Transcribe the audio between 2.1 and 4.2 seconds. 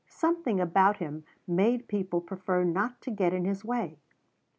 prefer not to get in his way.